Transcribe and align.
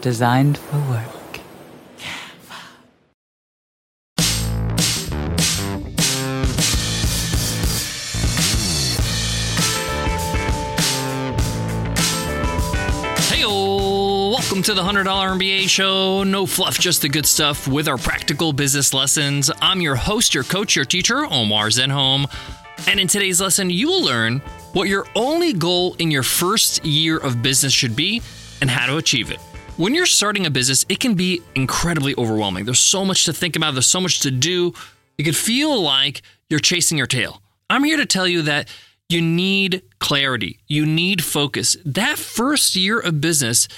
Designed 0.00 0.58
for 0.58 0.78
work. 0.90 1.18
Welcome 14.58 14.74
to 14.74 14.74
the 14.74 14.82
$100 14.82 15.04
MBA 15.04 15.68
show. 15.68 16.24
No 16.24 16.44
fluff, 16.44 16.80
just 16.80 17.02
the 17.02 17.08
good 17.08 17.26
stuff 17.26 17.68
with 17.68 17.86
our 17.86 17.96
practical 17.96 18.52
business 18.52 18.92
lessons. 18.92 19.52
I'm 19.60 19.80
your 19.80 19.94
host, 19.94 20.34
your 20.34 20.42
coach, 20.42 20.74
your 20.74 20.84
teacher, 20.84 21.24
Omar 21.30 21.68
Zenhom. 21.68 22.26
And 22.88 22.98
in 22.98 23.06
today's 23.06 23.40
lesson, 23.40 23.70
you 23.70 23.86
will 23.86 24.02
learn 24.02 24.40
what 24.72 24.88
your 24.88 25.06
only 25.14 25.52
goal 25.52 25.94
in 26.00 26.10
your 26.10 26.24
first 26.24 26.84
year 26.84 27.18
of 27.18 27.40
business 27.40 27.72
should 27.72 27.94
be 27.94 28.20
and 28.60 28.68
how 28.68 28.86
to 28.86 28.96
achieve 28.96 29.30
it. 29.30 29.38
When 29.78 29.94
you're 29.94 30.06
starting 30.06 30.44
a 30.44 30.50
business, 30.50 30.84
it 30.88 30.98
can 30.98 31.14
be 31.14 31.40
incredibly 31.54 32.12
overwhelming. 32.18 32.64
There's 32.64 32.80
so 32.80 33.04
much 33.04 33.24
to 33.26 33.32
think 33.32 33.54
about, 33.54 33.74
there's 33.74 33.86
so 33.86 34.00
much 34.00 34.18
to 34.22 34.30
do. 34.32 34.74
It 35.18 35.22
could 35.22 35.36
feel 35.36 35.80
like 35.80 36.22
you're 36.50 36.58
chasing 36.58 36.98
your 36.98 37.06
tail. 37.06 37.40
I'm 37.70 37.84
here 37.84 37.96
to 37.96 38.04
tell 38.04 38.26
you 38.26 38.42
that 38.42 38.68
you 39.08 39.22
need 39.22 39.82
clarity, 40.00 40.58
you 40.66 40.84
need 40.84 41.22
focus. 41.22 41.76
That 41.84 42.18
first 42.18 42.74
year 42.74 42.98
of 42.98 43.20
business 43.20 43.68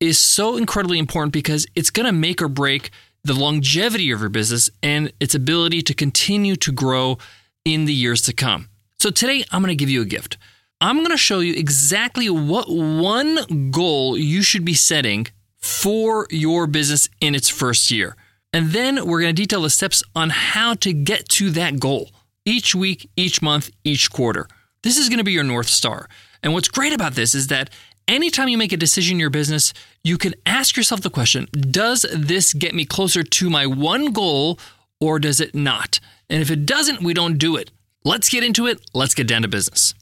is 0.00 0.18
so 0.18 0.56
incredibly 0.56 0.98
important 0.98 1.34
because 1.34 1.66
it's 1.74 1.90
going 1.90 2.06
to 2.06 2.12
make 2.12 2.40
or 2.40 2.48
break 2.48 2.90
the 3.22 3.34
longevity 3.34 4.10
of 4.12 4.20
your 4.20 4.30
business 4.30 4.70
and 4.82 5.12
its 5.20 5.34
ability 5.34 5.82
to 5.82 5.92
continue 5.92 6.56
to 6.56 6.72
grow 6.72 7.18
in 7.66 7.84
the 7.84 7.92
years 7.92 8.22
to 8.22 8.32
come. 8.32 8.70
So, 8.98 9.10
today 9.10 9.44
I'm 9.52 9.60
going 9.60 9.76
to 9.76 9.76
give 9.76 9.90
you 9.90 10.00
a 10.00 10.06
gift. 10.06 10.38
I'm 10.80 10.96
going 10.96 11.10
to 11.10 11.18
show 11.18 11.40
you 11.40 11.52
exactly 11.52 12.30
what 12.30 12.70
one 12.70 13.70
goal 13.70 14.16
you 14.16 14.40
should 14.40 14.64
be 14.64 14.72
setting 14.72 15.26
for 15.60 16.26
your 16.30 16.66
business 16.66 17.08
in 17.20 17.34
its 17.34 17.48
first 17.48 17.90
year. 17.90 18.16
And 18.52 18.70
then 18.70 19.06
we're 19.06 19.20
going 19.20 19.34
to 19.34 19.42
detail 19.42 19.62
the 19.62 19.70
steps 19.70 20.02
on 20.16 20.30
how 20.30 20.74
to 20.74 20.92
get 20.92 21.28
to 21.30 21.50
that 21.50 21.78
goal 21.78 22.10
each 22.44 22.74
week, 22.74 23.08
each 23.16 23.42
month, 23.42 23.70
each 23.84 24.10
quarter. 24.10 24.48
This 24.82 24.96
is 24.96 25.08
going 25.08 25.18
to 25.18 25.24
be 25.24 25.32
your 25.32 25.44
North 25.44 25.68
Star. 25.68 26.08
And 26.42 26.52
what's 26.52 26.68
great 26.68 26.92
about 26.92 27.14
this 27.14 27.34
is 27.34 27.48
that 27.48 27.70
anytime 28.08 28.48
you 28.48 28.58
make 28.58 28.72
a 28.72 28.76
decision 28.76 29.16
in 29.16 29.20
your 29.20 29.30
business, 29.30 29.72
you 30.02 30.18
can 30.18 30.34
ask 30.46 30.76
yourself 30.76 31.02
the 31.02 31.10
question 31.10 31.46
Does 31.52 32.06
this 32.14 32.52
get 32.52 32.74
me 32.74 32.84
closer 32.84 33.22
to 33.22 33.50
my 33.50 33.66
one 33.66 34.12
goal 34.12 34.58
or 35.00 35.18
does 35.18 35.40
it 35.40 35.54
not? 35.54 36.00
And 36.28 36.42
if 36.42 36.50
it 36.50 36.66
doesn't, 36.66 37.02
we 37.02 37.14
don't 37.14 37.38
do 37.38 37.56
it. 37.56 37.70
Let's 38.04 38.28
get 38.28 38.42
into 38.42 38.66
it. 38.66 38.80
Let's 38.94 39.14
get 39.14 39.28
down 39.28 39.42
to 39.42 39.48
business. 39.48 39.94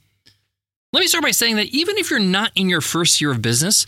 Let 0.92 1.00
me 1.00 1.06
start 1.06 1.24
by 1.24 1.32
saying 1.32 1.56
that 1.56 1.66
even 1.66 1.98
if 1.98 2.10
you're 2.10 2.20
not 2.20 2.52
in 2.54 2.68
your 2.68 2.80
first 2.80 3.20
year 3.20 3.30
of 3.30 3.42
business, 3.42 3.84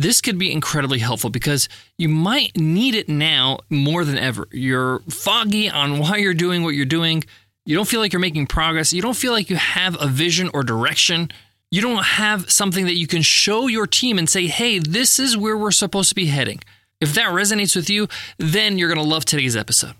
this 0.00 0.22
could 0.22 0.38
be 0.38 0.50
incredibly 0.50 0.98
helpful 0.98 1.28
because 1.28 1.68
you 1.98 2.08
might 2.08 2.56
need 2.56 2.94
it 2.94 3.06
now 3.06 3.58
more 3.68 4.02
than 4.02 4.16
ever. 4.16 4.48
You're 4.50 5.00
foggy 5.10 5.68
on 5.68 5.98
why 5.98 6.16
you're 6.16 6.32
doing 6.32 6.62
what 6.62 6.74
you're 6.74 6.86
doing. 6.86 7.22
You 7.66 7.76
don't 7.76 7.86
feel 7.86 8.00
like 8.00 8.14
you're 8.14 8.20
making 8.20 8.46
progress. 8.46 8.94
You 8.94 9.02
don't 9.02 9.16
feel 9.16 9.32
like 9.32 9.50
you 9.50 9.56
have 9.56 10.00
a 10.00 10.06
vision 10.06 10.48
or 10.54 10.62
direction. 10.62 11.30
You 11.70 11.82
don't 11.82 12.02
have 12.02 12.50
something 12.50 12.86
that 12.86 12.94
you 12.94 13.06
can 13.06 13.20
show 13.20 13.66
your 13.66 13.86
team 13.86 14.16
and 14.16 14.28
say, 14.28 14.46
hey, 14.46 14.78
this 14.78 15.18
is 15.18 15.36
where 15.36 15.56
we're 15.56 15.70
supposed 15.70 16.08
to 16.08 16.14
be 16.14 16.26
heading. 16.26 16.60
If 17.02 17.12
that 17.14 17.32
resonates 17.32 17.76
with 17.76 17.90
you, 17.90 18.08
then 18.38 18.78
you're 18.78 18.88
going 18.88 19.04
to 19.06 19.14
love 19.14 19.26
today's 19.26 19.54
episode. 19.54 19.94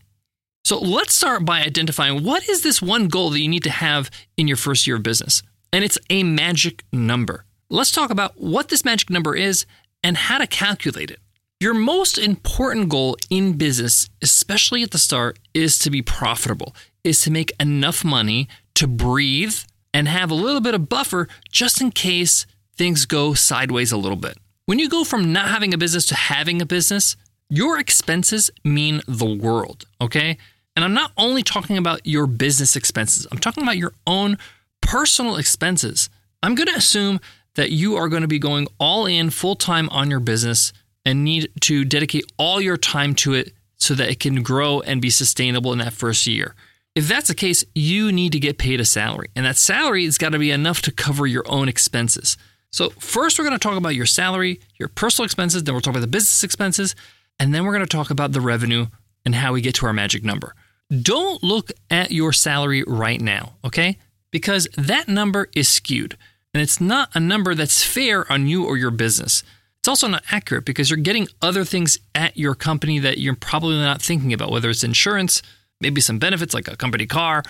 So 0.64 0.78
let's 0.78 1.14
start 1.14 1.44
by 1.44 1.60
identifying 1.60 2.24
what 2.24 2.48
is 2.48 2.62
this 2.62 2.80
one 2.80 3.08
goal 3.08 3.28
that 3.30 3.40
you 3.40 3.48
need 3.48 3.64
to 3.64 3.70
have 3.70 4.10
in 4.38 4.48
your 4.48 4.56
first 4.56 4.86
year 4.86 4.96
of 4.96 5.02
business? 5.02 5.42
And 5.74 5.84
it's 5.84 5.98
a 6.08 6.22
magic 6.22 6.84
number. 6.90 7.44
Let's 7.68 7.92
talk 7.92 8.10
about 8.10 8.40
what 8.40 8.68
this 8.68 8.84
magic 8.84 9.10
number 9.10 9.36
is 9.36 9.64
and 10.02 10.16
how 10.16 10.38
to 10.38 10.46
calculate 10.46 11.10
it. 11.10 11.20
Your 11.60 11.74
most 11.74 12.16
important 12.16 12.88
goal 12.88 13.16
in 13.28 13.58
business, 13.58 14.08
especially 14.22 14.82
at 14.82 14.92
the 14.92 14.98
start, 14.98 15.38
is 15.52 15.78
to 15.80 15.90
be 15.90 16.00
profitable, 16.00 16.74
is 17.04 17.20
to 17.22 17.30
make 17.30 17.52
enough 17.60 18.02
money 18.02 18.48
to 18.74 18.86
breathe 18.86 19.56
and 19.92 20.08
have 20.08 20.30
a 20.30 20.34
little 20.34 20.60
bit 20.60 20.74
of 20.74 20.88
buffer 20.88 21.28
just 21.50 21.80
in 21.80 21.90
case 21.90 22.46
things 22.76 23.04
go 23.04 23.34
sideways 23.34 23.92
a 23.92 23.98
little 23.98 24.16
bit. 24.16 24.38
When 24.64 24.78
you 24.78 24.88
go 24.88 25.04
from 25.04 25.32
not 25.32 25.48
having 25.48 25.74
a 25.74 25.78
business 25.78 26.06
to 26.06 26.14
having 26.14 26.62
a 26.62 26.66
business, 26.66 27.16
your 27.50 27.78
expenses 27.78 28.50
mean 28.64 29.02
the 29.06 29.26
world, 29.26 29.84
okay? 30.00 30.38
And 30.76 30.84
I'm 30.84 30.94
not 30.94 31.12
only 31.18 31.42
talking 31.42 31.76
about 31.76 32.06
your 32.06 32.26
business 32.26 32.76
expenses, 32.76 33.26
I'm 33.30 33.38
talking 33.38 33.64
about 33.64 33.76
your 33.76 33.92
own 34.06 34.38
personal 34.80 35.36
expenses. 35.36 36.08
I'm 36.42 36.54
going 36.54 36.68
to 36.68 36.76
assume 36.76 37.20
that 37.60 37.70
you 37.70 37.94
are 37.94 38.08
going 38.08 38.22
to 38.22 38.26
be 38.28 38.38
going 38.38 38.66
all 38.78 39.04
in 39.04 39.28
full 39.28 39.54
time 39.54 39.86
on 39.90 40.08
your 40.08 40.18
business 40.18 40.72
and 41.04 41.22
need 41.22 41.46
to 41.60 41.84
dedicate 41.84 42.24
all 42.38 42.58
your 42.58 42.78
time 42.78 43.14
to 43.14 43.34
it 43.34 43.52
so 43.76 43.92
that 43.92 44.08
it 44.08 44.18
can 44.18 44.42
grow 44.42 44.80
and 44.80 45.02
be 45.02 45.10
sustainable 45.10 45.70
in 45.74 45.78
that 45.78 45.92
first 45.92 46.26
year. 46.26 46.54
If 46.94 47.06
that's 47.06 47.28
the 47.28 47.34
case, 47.34 47.62
you 47.74 48.12
need 48.12 48.32
to 48.32 48.40
get 48.40 48.56
paid 48.56 48.80
a 48.80 48.84
salary, 48.86 49.28
and 49.36 49.44
that 49.44 49.58
salary 49.58 50.06
has 50.06 50.16
got 50.16 50.30
to 50.30 50.38
be 50.38 50.50
enough 50.50 50.80
to 50.82 50.90
cover 50.90 51.26
your 51.26 51.44
own 51.48 51.68
expenses. 51.68 52.38
So, 52.72 52.88
first, 52.98 53.38
we're 53.38 53.44
going 53.44 53.58
to 53.58 53.62
talk 53.62 53.76
about 53.76 53.94
your 53.94 54.06
salary, 54.06 54.58
your 54.78 54.88
personal 54.88 55.26
expenses, 55.26 55.62
then 55.62 55.74
we'll 55.74 55.82
talk 55.82 55.92
about 55.92 56.00
the 56.00 56.06
business 56.06 56.42
expenses, 56.42 56.96
and 57.38 57.54
then 57.54 57.66
we're 57.66 57.74
going 57.74 57.84
to 57.84 57.96
talk 57.96 58.08
about 58.08 58.32
the 58.32 58.40
revenue 58.40 58.86
and 59.26 59.34
how 59.34 59.52
we 59.52 59.60
get 59.60 59.74
to 59.74 59.86
our 59.86 59.92
magic 59.92 60.24
number. 60.24 60.54
Don't 61.02 61.42
look 61.42 61.72
at 61.90 62.10
your 62.10 62.32
salary 62.32 62.84
right 62.86 63.20
now, 63.20 63.56
okay? 63.66 63.98
Because 64.30 64.66
that 64.78 65.08
number 65.08 65.50
is 65.54 65.68
skewed 65.68 66.16
and 66.52 66.62
it's 66.62 66.80
not 66.80 67.10
a 67.14 67.20
number 67.20 67.54
that's 67.54 67.84
fair 67.84 68.30
on 68.30 68.46
you 68.46 68.64
or 68.64 68.76
your 68.76 68.90
business. 68.90 69.42
It's 69.80 69.88
also 69.88 70.08
not 70.08 70.24
accurate 70.30 70.64
because 70.64 70.90
you're 70.90 70.98
getting 70.98 71.28
other 71.40 71.64
things 71.64 71.98
at 72.14 72.36
your 72.36 72.54
company 72.54 72.98
that 72.98 73.18
you're 73.18 73.34
probably 73.34 73.76
not 73.76 74.02
thinking 74.02 74.32
about, 74.32 74.50
whether 74.50 74.68
it's 74.68 74.84
insurance, 74.84 75.42
maybe 75.80 76.00
some 76.00 76.18
benefits 76.18 76.52
like 76.52 76.68
a 76.68 76.76
company 76.76 77.06
car, 77.06 77.42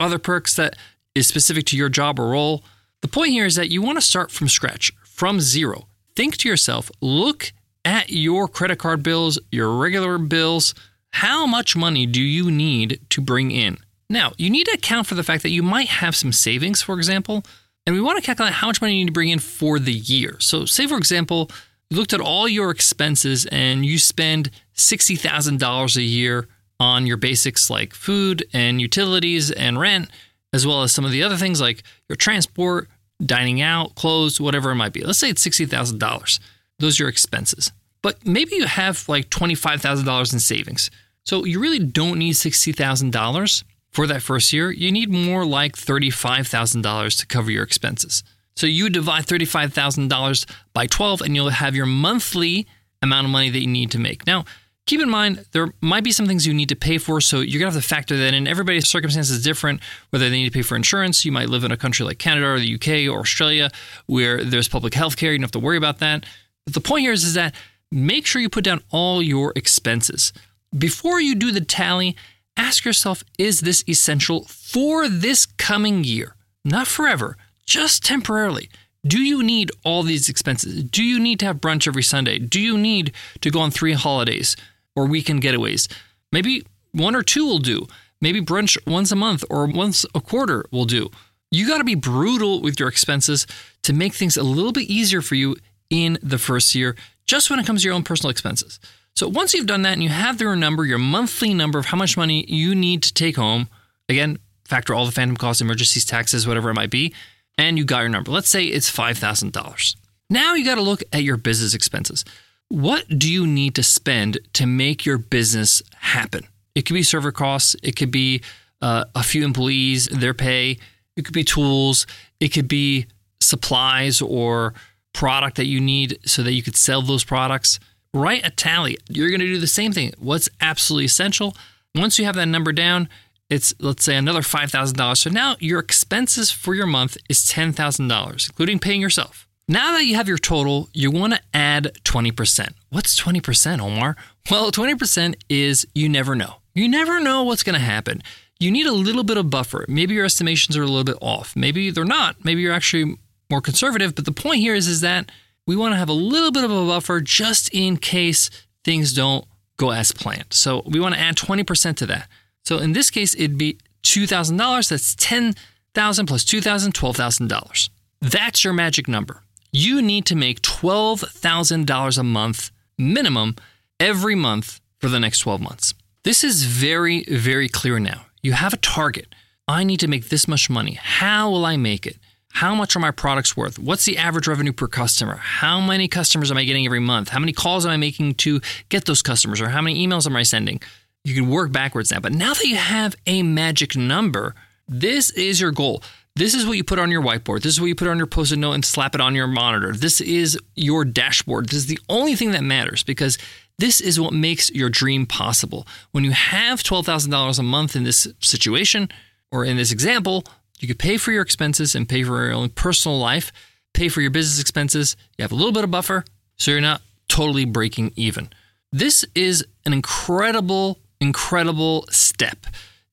other 0.00 0.18
perks 0.18 0.56
that 0.56 0.76
is 1.14 1.26
specific 1.26 1.66
to 1.66 1.76
your 1.76 1.88
job 1.88 2.18
or 2.18 2.30
role. 2.30 2.64
The 3.02 3.08
point 3.08 3.32
here 3.32 3.44
is 3.44 3.56
that 3.56 3.70
you 3.70 3.82
want 3.82 3.98
to 3.98 4.02
start 4.02 4.30
from 4.30 4.48
scratch, 4.48 4.92
from 5.04 5.40
zero. 5.40 5.88
Think 6.16 6.36
to 6.38 6.48
yourself, 6.48 6.90
look 7.00 7.52
at 7.84 8.10
your 8.10 8.48
credit 8.48 8.78
card 8.78 9.02
bills, 9.02 9.38
your 9.52 9.76
regular 9.76 10.16
bills. 10.16 10.74
How 11.10 11.46
much 11.46 11.76
money 11.76 12.06
do 12.06 12.22
you 12.22 12.50
need 12.50 13.00
to 13.10 13.20
bring 13.20 13.50
in? 13.50 13.76
Now, 14.08 14.32
you 14.38 14.48
need 14.48 14.64
to 14.66 14.72
account 14.72 15.06
for 15.06 15.14
the 15.14 15.22
fact 15.22 15.42
that 15.42 15.50
you 15.50 15.62
might 15.62 15.88
have 15.88 16.16
some 16.16 16.32
savings, 16.32 16.82
for 16.82 16.96
example, 16.96 17.44
and 17.86 17.94
we 17.94 18.00
want 18.00 18.18
to 18.18 18.24
calculate 18.24 18.54
how 18.54 18.66
much 18.66 18.80
money 18.80 18.94
you 18.94 19.04
need 19.04 19.08
to 19.08 19.12
bring 19.12 19.30
in 19.30 19.38
for 19.38 19.78
the 19.78 19.92
year. 19.92 20.36
So, 20.40 20.64
say 20.64 20.86
for 20.86 20.96
example, 20.96 21.50
you 21.90 21.96
looked 21.96 22.12
at 22.12 22.20
all 22.20 22.48
your 22.48 22.70
expenses 22.70 23.46
and 23.46 23.84
you 23.84 23.98
spend 23.98 24.50
$60,000 24.74 25.96
a 25.96 26.02
year 26.02 26.48
on 26.80 27.06
your 27.06 27.16
basics 27.16 27.70
like 27.70 27.94
food 27.94 28.44
and 28.52 28.80
utilities 28.80 29.50
and 29.50 29.78
rent, 29.78 30.10
as 30.52 30.66
well 30.66 30.82
as 30.82 30.92
some 30.92 31.04
of 31.04 31.10
the 31.10 31.22
other 31.22 31.36
things 31.36 31.60
like 31.60 31.82
your 32.08 32.16
transport, 32.16 32.88
dining 33.24 33.60
out, 33.60 33.94
clothes, 33.94 34.40
whatever 34.40 34.70
it 34.70 34.76
might 34.76 34.92
be. 34.92 35.02
Let's 35.02 35.18
say 35.18 35.30
it's 35.30 35.46
$60,000. 35.46 36.40
Those 36.78 36.98
are 36.98 37.04
your 37.04 37.10
expenses. 37.10 37.70
But 38.02 38.26
maybe 38.26 38.56
you 38.56 38.66
have 38.66 39.08
like 39.08 39.30
$25,000 39.30 40.32
in 40.32 40.40
savings. 40.40 40.90
So 41.24 41.44
you 41.44 41.60
really 41.60 41.78
don't 41.78 42.18
need 42.18 42.34
$60,000 42.34 43.64
for 43.94 44.08
that 44.08 44.22
first 44.22 44.52
year, 44.52 44.72
you 44.72 44.90
need 44.90 45.08
more 45.08 45.46
like 45.46 45.76
$35,000 45.76 47.18
to 47.20 47.26
cover 47.26 47.50
your 47.50 47.62
expenses. 47.62 48.24
So 48.56 48.66
you 48.66 48.90
divide 48.90 49.26
$35,000 49.26 50.50
by 50.72 50.86
12 50.86 51.22
and 51.22 51.36
you'll 51.36 51.50
have 51.50 51.76
your 51.76 51.86
monthly 51.86 52.66
amount 53.02 53.26
of 53.26 53.30
money 53.30 53.50
that 53.50 53.60
you 53.60 53.68
need 53.68 53.92
to 53.92 54.00
make. 54.00 54.26
Now, 54.26 54.44
keep 54.86 55.00
in 55.00 55.08
mind 55.08 55.44
there 55.52 55.72
might 55.80 56.02
be 56.02 56.10
some 56.10 56.26
things 56.26 56.44
you 56.44 56.54
need 56.54 56.68
to 56.70 56.76
pay 56.76 56.98
for, 56.98 57.20
so 57.20 57.40
you're 57.40 57.60
gonna 57.60 57.72
have 57.72 57.80
to 57.80 57.88
factor 57.88 58.16
that 58.16 58.34
in. 58.34 58.48
Everybody's 58.48 58.88
circumstances 58.88 59.36
is 59.36 59.44
different. 59.44 59.80
Whether 60.10 60.28
they 60.28 60.36
need 60.36 60.46
to 60.46 60.50
pay 60.50 60.62
for 60.62 60.74
insurance, 60.74 61.24
you 61.24 61.30
might 61.30 61.48
live 61.48 61.62
in 61.62 61.70
a 61.70 61.76
country 61.76 62.04
like 62.04 62.18
Canada 62.18 62.46
or 62.48 62.58
the 62.58 62.74
UK 62.74 63.12
or 63.12 63.20
Australia 63.20 63.70
where 64.06 64.42
there's 64.42 64.68
public 64.68 64.94
health 64.94 65.16
care. 65.16 65.30
You 65.30 65.38
don't 65.38 65.44
have 65.44 65.52
to 65.52 65.60
worry 65.60 65.76
about 65.76 65.98
that. 66.00 66.26
But 66.64 66.74
the 66.74 66.80
point 66.80 67.02
here 67.02 67.12
is, 67.12 67.24
is 67.24 67.34
that 67.34 67.54
make 67.92 68.26
sure 68.26 68.42
you 68.42 68.48
put 68.48 68.64
down 68.64 68.82
all 68.90 69.22
your 69.22 69.52
expenses 69.54 70.32
before 70.76 71.20
you 71.20 71.34
do 71.34 71.52
the 71.52 71.60
tally. 71.60 72.16
Ask 72.56 72.84
yourself, 72.84 73.24
is 73.38 73.60
this 73.60 73.84
essential 73.88 74.44
for 74.44 75.08
this 75.08 75.46
coming 75.46 76.04
year? 76.04 76.36
Not 76.64 76.86
forever, 76.86 77.36
just 77.66 78.04
temporarily. 78.04 78.70
Do 79.06 79.20
you 79.20 79.42
need 79.42 79.70
all 79.84 80.02
these 80.02 80.28
expenses? 80.28 80.82
Do 80.84 81.02
you 81.02 81.20
need 81.20 81.38
to 81.40 81.46
have 81.46 81.60
brunch 81.60 81.86
every 81.86 82.02
Sunday? 82.02 82.38
Do 82.38 82.60
you 82.60 82.78
need 82.78 83.12
to 83.42 83.50
go 83.50 83.60
on 83.60 83.70
three 83.70 83.92
holidays 83.92 84.56
or 84.96 85.06
weekend 85.06 85.42
getaways? 85.42 85.92
Maybe 86.32 86.64
one 86.92 87.14
or 87.14 87.22
two 87.22 87.44
will 87.44 87.58
do. 87.58 87.86
Maybe 88.20 88.40
brunch 88.40 88.78
once 88.86 89.12
a 89.12 89.16
month 89.16 89.44
or 89.50 89.66
once 89.66 90.06
a 90.14 90.20
quarter 90.20 90.64
will 90.70 90.86
do. 90.86 91.10
You 91.50 91.68
got 91.68 91.78
to 91.78 91.84
be 91.84 91.94
brutal 91.94 92.62
with 92.62 92.80
your 92.80 92.88
expenses 92.88 93.46
to 93.82 93.92
make 93.92 94.14
things 94.14 94.36
a 94.36 94.42
little 94.42 94.72
bit 94.72 94.88
easier 94.88 95.20
for 95.20 95.34
you 95.34 95.56
in 95.90 96.18
the 96.22 96.38
first 96.38 96.74
year, 96.74 96.96
just 97.26 97.50
when 97.50 97.60
it 97.60 97.66
comes 97.66 97.82
to 97.82 97.88
your 97.88 97.94
own 97.94 98.02
personal 98.02 98.30
expenses. 98.30 98.80
So 99.14 99.28
once 99.28 99.54
you've 99.54 99.66
done 99.66 99.82
that 99.82 99.92
and 99.92 100.02
you 100.02 100.08
have 100.08 100.40
your 100.40 100.56
number, 100.56 100.84
your 100.84 100.98
monthly 100.98 101.54
number 101.54 101.78
of 101.78 101.86
how 101.86 101.96
much 101.96 102.16
money 102.16 102.44
you 102.48 102.74
need 102.74 103.02
to 103.04 103.14
take 103.14 103.36
home, 103.36 103.68
again, 104.08 104.38
factor 104.64 104.92
all 104.92 105.06
the 105.06 105.12
phantom 105.12 105.36
costs, 105.36 105.62
emergencies, 105.62 106.04
taxes, 106.04 106.48
whatever 106.48 106.70
it 106.70 106.74
might 106.74 106.90
be, 106.90 107.14
and 107.56 107.78
you 107.78 107.84
got 107.84 108.00
your 108.00 108.08
number. 108.08 108.32
Let's 108.32 108.48
say 108.48 108.64
it's 108.64 108.90
$5,000. 108.90 109.96
Now 110.30 110.54
you 110.54 110.64
got 110.64 110.76
to 110.76 110.82
look 110.82 111.02
at 111.12 111.22
your 111.22 111.36
business 111.36 111.74
expenses. 111.74 112.24
What 112.68 113.04
do 113.18 113.30
you 113.30 113.46
need 113.46 113.76
to 113.76 113.84
spend 113.84 114.38
to 114.54 114.66
make 114.66 115.06
your 115.06 115.18
business 115.18 115.80
happen? 115.98 116.48
It 116.74 116.82
could 116.82 116.94
be 116.94 117.04
server 117.04 117.30
costs, 117.30 117.76
it 117.84 117.94
could 117.94 118.10
be 118.10 118.42
uh, 118.82 119.04
a 119.14 119.22
few 119.22 119.44
employees, 119.44 120.08
their 120.08 120.34
pay, 120.34 120.78
it 121.16 121.24
could 121.24 121.34
be 121.34 121.44
tools, 121.44 122.06
it 122.40 122.48
could 122.48 122.66
be 122.66 123.06
supplies 123.40 124.20
or 124.20 124.74
product 125.12 125.56
that 125.56 125.66
you 125.66 125.80
need 125.80 126.18
so 126.24 126.42
that 126.42 126.52
you 126.52 126.62
could 126.64 126.74
sell 126.74 127.00
those 127.00 127.22
products. 127.22 127.78
Write 128.14 128.46
a 128.46 128.50
tally. 128.50 128.96
You're 129.08 129.28
going 129.28 129.40
to 129.40 129.46
do 129.46 129.58
the 129.58 129.66
same 129.66 129.92
thing. 129.92 130.12
What's 130.18 130.48
absolutely 130.60 131.06
essential? 131.06 131.56
Once 131.96 132.16
you 132.16 132.24
have 132.24 132.36
that 132.36 132.46
number 132.46 132.72
down, 132.72 133.08
it's 133.50 133.74
let's 133.80 134.04
say 134.04 134.16
another 134.16 134.40
$5,000. 134.40 135.16
So 135.16 135.30
now 135.30 135.56
your 135.58 135.80
expenses 135.80 136.50
for 136.50 136.74
your 136.74 136.86
month 136.86 137.16
is 137.28 137.40
$10,000, 137.40 138.48
including 138.48 138.78
paying 138.78 139.00
yourself. 139.00 139.48
Now 139.66 139.92
that 139.92 140.04
you 140.04 140.14
have 140.14 140.28
your 140.28 140.38
total, 140.38 140.88
you 140.92 141.10
want 141.10 141.32
to 141.32 141.40
add 141.52 141.90
20%. 142.04 142.68
What's 142.90 143.20
20%, 143.20 143.80
Omar? 143.80 144.16
Well, 144.48 144.70
20% 144.70 145.34
is 145.48 145.84
you 145.94 146.08
never 146.08 146.36
know. 146.36 146.56
You 146.72 146.88
never 146.88 147.18
know 147.18 147.42
what's 147.42 147.62
going 147.64 147.78
to 147.78 147.84
happen. 147.84 148.22
You 148.60 148.70
need 148.70 148.86
a 148.86 148.92
little 148.92 149.24
bit 149.24 149.38
of 149.38 149.50
buffer. 149.50 149.84
Maybe 149.88 150.14
your 150.14 150.24
estimations 150.24 150.76
are 150.76 150.82
a 150.82 150.86
little 150.86 151.02
bit 151.02 151.18
off. 151.20 151.56
Maybe 151.56 151.90
they're 151.90 152.04
not. 152.04 152.44
Maybe 152.44 152.60
you're 152.62 152.72
actually 152.72 153.16
more 153.50 153.60
conservative, 153.60 154.14
but 154.14 154.24
the 154.24 154.32
point 154.32 154.60
here 154.60 154.74
is 154.74 154.86
is 154.86 155.00
that 155.00 155.32
we 155.66 155.76
want 155.76 155.92
to 155.92 155.98
have 155.98 156.08
a 156.08 156.14
little 156.14 156.52
bit 156.52 156.64
of 156.64 156.70
a 156.70 156.86
buffer 156.86 157.20
just 157.20 157.72
in 157.72 157.96
case 157.96 158.50
things 158.84 159.12
don't 159.12 159.46
go 159.76 159.90
as 159.90 160.12
planned. 160.12 160.52
So 160.52 160.82
we 160.86 161.00
want 161.00 161.14
to 161.14 161.20
add 161.20 161.36
20% 161.36 161.96
to 161.96 162.06
that. 162.06 162.28
So 162.64 162.78
in 162.78 162.92
this 162.92 163.10
case, 163.10 163.34
it'd 163.34 163.58
be 163.58 163.78
$2,000. 164.02 164.88
That's 164.88 165.14
10000 165.14 166.26
plus 166.26 166.44
$2,000, 166.44 166.92
$12,000. 166.92 167.88
That's 168.20 168.64
your 168.64 168.72
magic 168.72 169.08
number. 169.08 169.42
You 169.72 170.00
need 170.00 170.26
to 170.26 170.36
make 170.36 170.62
$12,000 170.62 172.18
a 172.18 172.22
month 172.22 172.70
minimum 172.96 173.56
every 173.98 174.34
month 174.34 174.80
for 174.98 175.08
the 175.08 175.20
next 175.20 175.40
12 175.40 175.60
months. 175.60 175.94
This 176.22 176.44
is 176.44 176.64
very, 176.64 177.24
very 177.24 177.68
clear 177.68 177.98
now. 177.98 178.26
You 178.42 178.52
have 178.52 178.72
a 178.72 178.78
target. 178.78 179.34
I 179.66 179.84
need 179.84 180.00
to 180.00 180.08
make 180.08 180.28
this 180.28 180.46
much 180.46 180.70
money. 180.70 180.94
How 180.94 181.50
will 181.50 181.66
I 181.66 181.76
make 181.76 182.06
it? 182.06 182.16
How 182.54 182.72
much 182.72 182.94
are 182.94 183.00
my 183.00 183.10
products 183.10 183.56
worth? 183.56 183.80
What's 183.80 184.04
the 184.04 184.16
average 184.16 184.46
revenue 184.46 184.72
per 184.72 184.86
customer? 184.86 185.34
How 185.34 185.80
many 185.80 186.06
customers 186.06 186.52
am 186.52 186.56
I 186.56 186.62
getting 186.62 186.86
every 186.86 187.00
month? 187.00 187.30
How 187.30 187.40
many 187.40 187.52
calls 187.52 187.84
am 187.84 187.90
I 187.90 187.96
making 187.96 188.36
to 188.36 188.60
get 188.90 189.06
those 189.06 189.22
customers? 189.22 189.60
Or 189.60 189.70
how 189.70 189.82
many 189.82 190.06
emails 190.06 190.24
am 190.24 190.36
I 190.36 190.44
sending? 190.44 190.80
You 191.24 191.34
can 191.34 191.50
work 191.50 191.72
backwards 191.72 192.12
now. 192.12 192.20
But 192.20 192.32
now 192.32 192.54
that 192.54 192.64
you 192.64 192.76
have 192.76 193.16
a 193.26 193.42
magic 193.42 193.96
number, 193.96 194.54
this 194.86 195.30
is 195.30 195.60
your 195.60 195.72
goal. 195.72 196.04
This 196.36 196.54
is 196.54 196.64
what 196.64 196.76
you 196.76 196.84
put 196.84 197.00
on 197.00 197.10
your 197.10 197.22
whiteboard. 197.22 197.62
This 197.62 197.72
is 197.72 197.80
what 197.80 197.88
you 197.88 197.96
put 197.96 198.06
on 198.06 198.18
your 198.18 198.28
post 198.28 198.52
it 198.52 198.56
note 198.56 198.74
and 198.74 198.84
slap 198.84 199.16
it 199.16 199.20
on 199.20 199.34
your 199.34 199.48
monitor. 199.48 199.92
This 199.92 200.20
is 200.20 200.56
your 200.76 201.04
dashboard. 201.04 201.70
This 201.70 201.78
is 201.78 201.86
the 201.86 201.98
only 202.08 202.36
thing 202.36 202.52
that 202.52 202.62
matters 202.62 203.02
because 203.02 203.36
this 203.78 204.00
is 204.00 204.20
what 204.20 204.32
makes 204.32 204.70
your 204.70 204.90
dream 204.90 205.26
possible. 205.26 205.88
When 206.12 206.22
you 206.22 206.30
have 206.30 206.84
$12,000 206.84 207.58
a 207.58 207.62
month 207.64 207.96
in 207.96 208.04
this 208.04 208.28
situation 208.38 209.08
or 209.50 209.64
in 209.64 209.76
this 209.76 209.90
example, 209.90 210.44
you 210.84 210.88
could 210.88 210.98
pay 210.98 211.16
for 211.16 211.32
your 211.32 211.40
expenses 211.40 211.94
and 211.94 212.06
pay 212.06 212.22
for 212.22 212.44
your 212.44 212.52
own 212.52 212.68
personal 212.68 213.18
life, 213.18 213.50
pay 213.94 214.10
for 214.10 214.20
your 214.20 214.30
business 214.30 214.60
expenses. 214.60 215.16
You 215.38 215.42
have 215.42 215.52
a 215.52 215.54
little 215.54 215.72
bit 215.72 215.82
of 215.82 215.90
buffer, 215.90 216.26
so 216.56 216.70
you're 216.70 216.82
not 216.82 217.00
totally 217.26 217.64
breaking 217.64 218.12
even. 218.16 218.50
This 218.92 219.24
is 219.34 219.64
an 219.86 219.94
incredible 219.94 220.98
incredible 221.20 222.04
step 222.10 222.66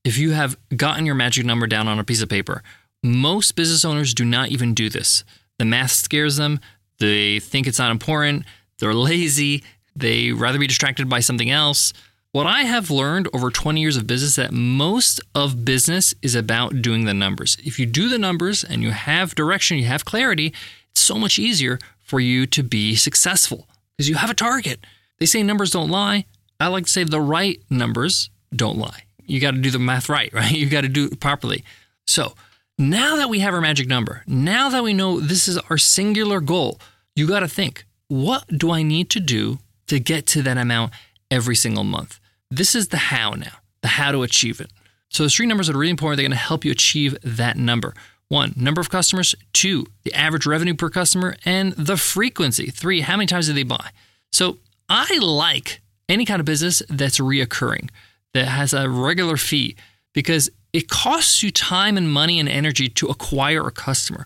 if 0.04 0.18
you 0.18 0.32
have 0.32 0.58
gotten 0.76 1.06
your 1.06 1.16
magic 1.16 1.46
number 1.46 1.66
down 1.66 1.88
on 1.88 1.98
a 1.98 2.04
piece 2.04 2.22
of 2.22 2.28
paper. 2.28 2.62
Most 3.04 3.56
business 3.56 3.86
owners 3.86 4.14
do 4.14 4.26
not 4.26 4.50
even 4.50 4.74
do 4.74 4.90
this. 4.90 5.24
The 5.60 5.66
math 5.66 5.92
scares 5.92 6.36
them. 6.36 6.60
They 7.00 7.40
think 7.40 7.68
it's 7.68 7.80
not 7.80 7.92
important. 7.92 8.44
They're 8.80 8.94
lazy. 8.94 9.64
They 9.96 10.34
rather 10.34 10.60
be 10.60 10.68
distracted 10.68 11.08
by 11.08 11.22
something 11.22 11.50
else. 11.50 11.94
What 12.34 12.48
I 12.48 12.62
have 12.62 12.90
learned 12.90 13.28
over 13.34 13.52
20 13.52 13.82
years 13.82 13.98
of 13.98 14.08
business 14.08 14.38
that 14.38 14.54
most 14.54 15.20
of 15.36 15.66
business 15.66 16.16
is 16.22 16.34
about 16.34 16.82
doing 16.82 17.04
the 17.04 17.14
numbers. 17.14 17.58
If 17.62 17.78
you 17.78 17.86
do 17.86 18.08
the 18.08 18.18
numbers 18.18 18.64
and 18.64 18.82
you 18.82 18.92
have 18.92 19.36
direction, 19.36 19.78
you 19.78 19.84
have 19.88 20.06
clarity, 20.06 20.54
it's 20.92 21.02
so 21.02 21.16
much 21.16 21.38
easier 21.38 21.78
for 22.00 22.22
you 22.22 22.46
to 22.46 22.64
be 22.64 22.96
successful 22.96 23.68
because 23.98 24.08
you 24.08 24.16
have 24.16 24.30
a 24.30 24.34
target. 24.34 24.80
They 25.20 25.26
say 25.26 25.44
numbers 25.44 25.72
don't 25.72 25.90
lie. 25.90 26.24
I 26.58 26.68
like 26.68 26.86
to 26.86 26.90
say 26.90 27.04
the 27.04 27.20
right 27.20 27.62
numbers 27.70 28.30
don't 28.56 28.78
lie. 28.78 29.04
You 29.26 29.42
got 29.42 29.52
to 29.52 29.60
do 29.60 29.70
the 29.70 29.80
math 29.80 30.08
right, 30.08 30.32
right? 30.34 30.54
You 30.54 30.70
got 30.70 30.82
to 30.82 30.88
do 30.88 31.08
it 31.08 31.20
properly. 31.20 31.66
So 32.08 32.36
now 32.78 33.18
that 33.18 33.30
we 33.30 33.40
have 33.40 33.54
our 33.54 33.60
magic 33.60 33.90
number, 33.90 34.24
now 34.26 34.70
that 34.70 34.84
we 34.84 34.94
know 34.94 35.20
this 35.20 35.50
is 35.50 35.58
our 35.70 35.78
singular 35.78 36.40
goal, 36.40 36.80
you 37.14 37.28
got 37.28 37.42
to 37.42 37.50
think 37.50 37.84
what 38.08 38.48
do 38.48 38.72
I 38.72 38.84
need 38.84 39.10
to 39.10 39.20
do 39.20 39.60
to 39.88 40.00
get 40.00 40.28
to 40.28 40.42
that 40.44 40.58
amount 40.58 40.94
every 41.30 41.58
single 41.58 41.84
month? 41.84 42.21
This 42.52 42.76
is 42.76 42.90
the 42.90 42.98
how 42.98 43.32
now, 43.32 43.58
the 43.82 43.88
how 43.88 44.12
to 44.12 44.24
achieve 44.24 44.60
it. 44.60 44.70
So 45.10 45.24
the 45.24 45.30
three 45.30 45.46
numbers 45.46 45.68
that 45.68 45.76
are 45.76 45.80
really 45.80 45.92
important. 45.92 46.18
They're 46.18 46.24
going 46.24 46.38
to 46.38 46.38
help 46.38 46.64
you 46.66 46.72
achieve 46.72 47.18
that 47.24 47.58
number. 47.58 47.94
One, 48.28 48.54
number 48.56 48.80
of 48.80 48.90
customers. 48.90 49.34
Two, 49.54 49.88
the 50.04 50.14
average 50.14 50.46
revenue 50.46 50.74
per 50.74 50.90
customer. 50.90 51.36
And 51.46 51.74
the 51.74 51.98
frequency. 51.98 52.70
Three, 52.70 53.02
how 53.02 53.18
many 53.18 53.26
times 53.26 53.48
do 53.48 53.54
they 53.54 53.64
buy? 53.64 53.90
So 54.32 54.58
I 54.90 55.18
like 55.20 55.82
any 56.08 56.26
kind 56.26 56.40
of 56.40 56.46
business 56.46 56.82
that's 56.90 57.20
reoccurring, 57.20 57.90
that 58.34 58.46
has 58.46 58.74
a 58.74 58.90
regular 58.90 59.38
fee, 59.38 59.76
because 60.14 60.50
it 60.74 60.90
costs 60.90 61.42
you 61.42 61.52
time 61.52 61.98
and 61.98 62.12
money 62.12 62.40
and 62.40 62.50
energy 62.50 62.90
to 62.90 63.08
acquire 63.08 63.66
a 63.68 63.72
customer. 63.72 64.26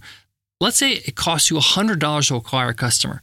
Let's 0.60 0.78
say 0.78 0.94
it 0.94 1.16
costs 1.16 1.50
you 1.50 1.58
$100 1.58 2.28
to 2.28 2.36
acquire 2.36 2.70
a 2.70 2.74
customer, 2.74 3.22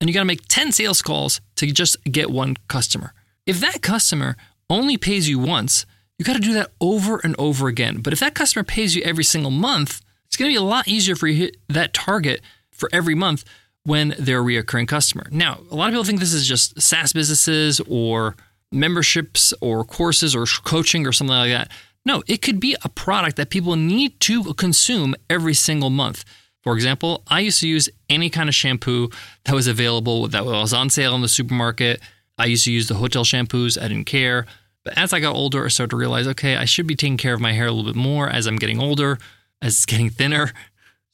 and 0.00 0.08
you 0.08 0.14
got 0.14 0.20
to 0.20 0.26
make 0.26 0.48
10 0.48 0.72
sales 0.72 1.00
calls 1.00 1.40
to 1.56 1.66
just 1.66 2.02
get 2.04 2.30
one 2.30 2.56
customer. 2.68 3.14
If 3.46 3.60
that 3.60 3.82
customer 3.82 4.36
only 4.70 4.96
pays 4.96 5.28
you 5.28 5.38
once, 5.38 5.84
you 6.18 6.24
got 6.24 6.34
to 6.34 6.38
do 6.38 6.54
that 6.54 6.70
over 6.80 7.18
and 7.18 7.34
over 7.38 7.68
again. 7.68 8.00
But 8.00 8.12
if 8.12 8.20
that 8.20 8.34
customer 8.34 8.62
pays 8.62 8.94
you 8.94 9.02
every 9.02 9.24
single 9.24 9.50
month, 9.50 10.00
it's 10.26 10.36
going 10.36 10.50
to 10.50 10.52
be 10.52 10.64
a 10.64 10.66
lot 10.66 10.86
easier 10.86 11.16
for 11.16 11.26
you 11.26 11.34
to 11.34 11.40
hit 11.40 11.56
that 11.68 11.92
target 11.92 12.40
for 12.70 12.88
every 12.92 13.14
month 13.14 13.44
when 13.84 14.14
they're 14.18 14.40
a 14.40 14.44
reoccurring 14.44 14.86
customer. 14.86 15.26
Now, 15.30 15.60
a 15.70 15.74
lot 15.74 15.88
of 15.88 15.92
people 15.92 16.04
think 16.04 16.20
this 16.20 16.32
is 16.32 16.46
just 16.46 16.80
SaaS 16.80 17.12
businesses 17.12 17.80
or 17.88 18.36
memberships 18.70 19.52
or 19.60 19.84
courses 19.84 20.34
or 20.34 20.46
coaching 20.64 21.06
or 21.06 21.12
something 21.12 21.36
like 21.36 21.50
that. 21.50 21.70
No, 22.04 22.22
it 22.26 22.42
could 22.42 22.60
be 22.60 22.76
a 22.84 22.88
product 22.88 23.36
that 23.36 23.50
people 23.50 23.76
need 23.76 24.18
to 24.20 24.54
consume 24.54 25.14
every 25.28 25.54
single 25.54 25.90
month. 25.90 26.24
For 26.62 26.74
example, 26.74 27.22
I 27.26 27.40
used 27.40 27.60
to 27.60 27.68
use 27.68 27.88
any 28.08 28.30
kind 28.30 28.48
of 28.48 28.54
shampoo 28.54 29.10
that 29.44 29.54
was 29.54 29.66
available 29.66 30.28
that 30.28 30.44
was 30.44 30.72
on 30.72 30.90
sale 30.90 31.14
in 31.14 31.22
the 31.22 31.28
supermarket. 31.28 32.00
I 32.42 32.46
used 32.46 32.64
to 32.64 32.72
use 32.72 32.88
the 32.88 32.94
hotel 32.94 33.22
shampoos. 33.22 33.80
I 33.80 33.86
didn't 33.86 34.06
care. 34.06 34.46
But 34.84 34.98
as 34.98 35.12
I 35.12 35.20
got 35.20 35.36
older, 35.36 35.64
I 35.64 35.68
started 35.68 35.90
to 35.90 35.96
realize, 35.96 36.26
okay, 36.26 36.56
I 36.56 36.64
should 36.64 36.88
be 36.88 36.96
taking 36.96 37.16
care 37.16 37.34
of 37.34 37.40
my 37.40 37.52
hair 37.52 37.68
a 37.68 37.70
little 37.70 37.88
bit 37.88 37.96
more 37.96 38.28
as 38.28 38.48
I'm 38.48 38.56
getting 38.56 38.80
older, 38.80 39.20
as 39.62 39.74
it's 39.74 39.86
getting 39.92 40.10
thinner. 40.10 40.52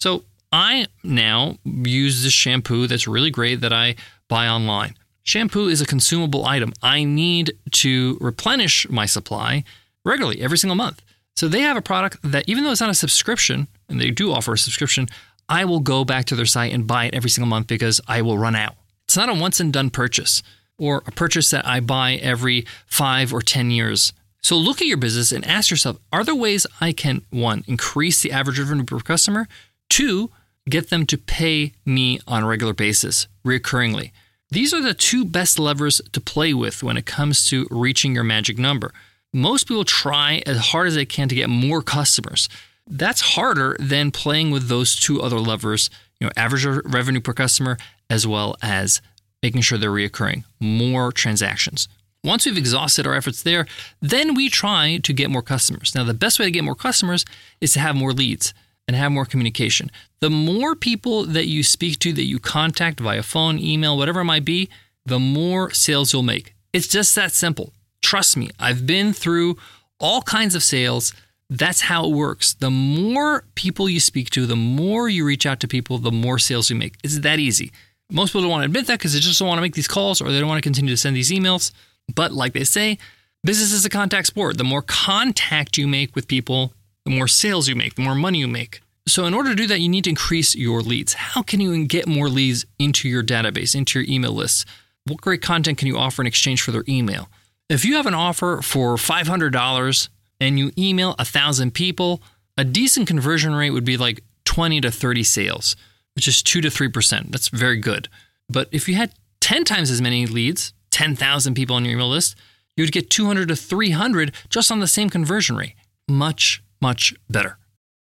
So 0.00 0.24
I 0.50 0.86
now 1.04 1.58
use 1.64 2.22
this 2.22 2.32
shampoo 2.32 2.86
that's 2.86 3.06
really 3.06 3.30
great 3.30 3.60
that 3.60 3.74
I 3.74 3.96
buy 4.26 4.48
online. 4.48 4.94
Shampoo 5.22 5.68
is 5.68 5.82
a 5.82 5.86
consumable 5.86 6.46
item. 6.46 6.72
I 6.82 7.04
need 7.04 7.52
to 7.72 8.16
replenish 8.22 8.88
my 8.88 9.04
supply 9.04 9.64
regularly 10.06 10.40
every 10.40 10.56
single 10.56 10.76
month. 10.76 11.02
So 11.36 11.46
they 11.46 11.60
have 11.60 11.76
a 11.76 11.82
product 11.82 12.16
that, 12.22 12.48
even 12.48 12.64
though 12.64 12.70
it's 12.70 12.80
not 12.80 12.88
a 12.88 12.94
subscription, 12.94 13.68
and 13.86 14.00
they 14.00 14.10
do 14.10 14.32
offer 14.32 14.54
a 14.54 14.58
subscription, 14.58 15.08
I 15.46 15.66
will 15.66 15.80
go 15.80 16.06
back 16.06 16.24
to 16.26 16.36
their 16.36 16.46
site 16.46 16.72
and 16.72 16.86
buy 16.86 17.04
it 17.04 17.14
every 17.14 17.28
single 17.28 17.50
month 17.50 17.66
because 17.66 18.00
I 18.08 18.22
will 18.22 18.38
run 18.38 18.56
out. 18.56 18.76
It's 19.04 19.16
not 19.16 19.28
a 19.28 19.34
once 19.34 19.60
and 19.60 19.70
done 19.70 19.90
purchase. 19.90 20.42
Or 20.78 21.02
a 21.06 21.10
purchase 21.10 21.50
that 21.50 21.66
I 21.66 21.80
buy 21.80 22.14
every 22.14 22.64
five 22.86 23.32
or 23.32 23.42
10 23.42 23.70
years. 23.70 24.12
So 24.40 24.56
look 24.56 24.80
at 24.80 24.86
your 24.86 24.96
business 24.96 25.32
and 25.32 25.44
ask 25.44 25.70
yourself 25.70 25.98
are 26.12 26.24
there 26.24 26.34
ways 26.34 26.66
I 26.80 26.92
can, 26.92 27.22
one, 27.30 27.64
increase 27.66 28.22
the 28.22 28.32
average 28.32 28.58
revenue 28.58 28.84
per 28.84 29.00
customer, 29.00 29.48
two, 29.90 30.30
get 30.68 30.90
them 30.90 31.06
to 31.06 31.18
pay 31.18 31.72
me 31.84 32.20
on 32.26 32.44
a 32.44 32.46
regular 32.46 32.72
basis, 32.72 33.26
recurringly? 33.44 34.12
These 34.50 34.72
are 34.72 34.80
the 34.80 34.94
two 34.94 35.24
best 35.24 35.58
levers 35.58 36.00
to 36.12 36.20
play 36.20 36.54
with 36.54 36.82
when 36.82 36.96
it 36.96 37.04
comes 37.04 37.44
to 37.46 37.66
reaching 37.70 38.14
your 38.14 38.24
magic 38.24 38.56
number. 38.58 38.92
Most 39.32 39.68
people 39.68 39.84
try 39.84 40.42
as 40.46 40.68
hard 40.68 40.86
as 40.86 40.94
they 40.94 41.04
can 41.04 41.28
to 41.28 41.34
get 41.34 41.50
more 41.50 41.82
customers. 41.82 42.48
That's 42.86 43.20
harder 43.20 43.76
than 43.78 44.10
playing 44.10 44.50
with 44.50 44.68
those 44.68 44.96
two 44.96 45.20
other 45.20 45.38
levers, 45.38 45.90
you 46.18 46.26
know, 46.26 46.32
average 46.36 46.64
revenue 46.64 47.20
per 47.20 47.34
customer 47.34 47.76
as 48.08 48.26
well 48.26 48.56
as 48.62 49.02
making 49.42 49.60
sure 49.62 49.78
they're 49.78 49.90
reoccurring, 49.90 50.44
more 50.60 51.12
transactions. 51.12 51.88
Once 52.24 52.44
we've 52.44 52.58
exhausted 52.58 53.06
our 53.06 53.14
efforts 53.14 53.42
there, 53.42 53.66
then 54.00 54.34
we 54.34 54.48
try 54.48 54.98
to 55.02 55.12
get 55.12 55.30
more 55.30 55.42
customers. 55.42 55.94
Now, 55.94 56.04
the 56.04 56.14
best 56.14 56.38
way 56.38 56.46
to 56.46 56.50
get 56.50 56.64
more 56.64 56.74
customers 56.74 57.24
is 57.60 57.72
to 57.74 57.80
have 57.80 57.94
more 57.94 58.12
leads 58.12 58.52
and 58.88 58.96
have 58.96 59.12
more 59.12 59.24
communication. 59.24 59.90
The 60.20 60.30
more 60.30 60.74
people 60.74 61.24
that 61.24 61.46
you 61.46 61.62
speak 61.62 61.98
to, 62.00 62.12
that 62.14 62.24
you 62.24 62.38
contact 62.38 62.98
via 63.00 63.22
phone, 63.22 63.58
email, 63.58 63.96
whatever 63.96 64.20
it 64.20 64.24
might 64.24 64.44
be, 64.44 64.68
the 65.06 65.20
more 65.20 65.70
sales 65.70 66.12
you'll 66.12 66.22
make. 66.22 66.54
It's 66.72 66.88
just 66.88 67.14
that 67.14 67.32
simple. 67.32 67.72
Trust 68.02 68.36
me, 68.36 68.50
I've 68.58 68.86
been 68.86 69.12
through 69.12 69.56
all 70.00 70.22
kinds 70.22 70.54
of 70.54 70.62
sales. 70.62 71.12
That's 71.50 71.82
how 71.82 72.06
it 72.06 72.14
works. 72.14 72.54
The 72.54 72.70
more 72.70 73.44
people 73.54 73.88
you 73.88 74.00
speak 74.00 74.30
to, 74.30 74.46
the 74.46 74.56
more 74.56 75.08
you 75.08 75.24
reach 75.24 75.46
out 75.46 75.60
to 75.60 75.68
people, 75.68 75.98
the 75.98 76.12
more 76.12 76.38
sales 76.38 76.68
you 76.68 76.76
make. 76.76 76.96
It's 77.04 77.20
that 77.20 77.38
easy. 77.38 77.70
Most 78.10 78.30
people 78.30 78.42
don't 78.42 78.50
want 78.50 78.62
to 78.62 78.66
admit 78.66 78.86
that 78.86 78.98
because 78.98 79.12
they 79.12 79.20
just 79.20 79.38
don't 79.38 79.48
want 79.48 79.58
to 79.58 79.62
make 79.62 79.74
these 79.74 79.88
calls 79.88 80.20
or 80.20 80.30
they 80.30 80.38
don't 80.38 80.48
want 80.48 80.58
to 80.58 80.66
continue 80.66 80.92
to 80.92 80.96
send 80.96 81.14
these 81.14 81.30
emails. 81.30 81.72
But 82.14 82.32
like 82.32 82.54
they 82.54 82.64
say, 82.64 82.98
business 83.44 83.72
is 83.72 83.84
a 83.84 83.90
contact 83.90 84.26
sport. 84.26 84.56
The 84.56 84.64
more 84.64 84.82
contact 84.82 85.76
you 85.76 85.86
make 85.86 86.14
with 86.14 86.26
people, 86.26 86.72
the 87.04 87.10
more 87.10 87.28
sales 87.28 87.68
you 87.68 87.76
make, 87.76 87.96
the 87.96 88.02
more 88.02 88.14
money 88.14 88.38
you 88.38 88.48
make. 88.48 88.80
So, 89.06 89.24
in 89.24 89.32
order 89.32 89.50
to 89.50 89.56
do 89.56 89.66
that, 89.68 89.80
you 89.80 89.88
need 89.88 90.04
to 90.04 90.10
increase 90.10 90.54
your 90.54 90.82
leads. 90.82 91.14
How 91.14 91.42
can 91.42 91.60
you 91.60 91.86
get 91.86 92.06
more 92.06 92.28
leads 92.28 92.66
into 92.78 93.08
your 93.08 93.22
database, 93.22 93.74
into 93.74 93.98
your 93.98 94.08
email 94.08 94.32
list? 94.32 94.66
What 95.04 95.22
great 95.22 95.40
content 95.40 95.78
can 95.78 95.88
you 95.88 95.96
offer 95.96 96.20
in 96.20 96.26
exchange 96.26 96.60
for 96.60 96.72
their 96.72 96.84
email? 96.86 97.30
If 97.70 97.84
you 97.84 97.96
have 97.96 98.06
an 98.06 98.14
offer 98.14 98.60
for 98.62 98.96
$500 98.96 100.08
and 100.40 100.58
you 100.58 100.72
email 100.76 101.14
1,000 101.18 101.72
people, 101.72 102.22
a 102.58 102.64
decent 102.64 103.06
conversion 103.06 103.54
rate 103.54 103.70
would 103.70 103.84
be 103.84 103.96
like 103.96 104.22
20 104.44 104.82
to 104.82 104.90
30 104.90 105.22
sales, 105.22 105.76
which 106.18 106.26
is 106.26 106.42
2 106.42 106.60
to 106.60 106.68
3%. 106.68 107.30
That's 107.30 107.46
very 107.46 107.76
good. 107.76 108.08
But 108.48 108.66
if 108.72 108.88
you 108.88 108.96
had 108.96 109.12
10 109.38 109.62
times 109.62 109.88
as 109.88 110.02
many 110.02 110.26
leads, 110.26 110.72
10,000 110.90 111.54
people 111.54 111.76
on 111.76 111.84
your 111.84 111.94
email 111.94 112.08
list, 112.08 112.34
you 112.76 112.82
would 112.82 112.90
get 112.90 113.08
200 113.08 113.46
to 113.46 113.54
300 113.54 114.34
just 114.48 114.72
on 114.72 114.80
the 114.80 114.88
same 114.88 115.10
conversion 115.10 115.54
rate. 115.54 115.76
Much, 116.08 116.60
much 116.80 117.14
better. 117.30 117.56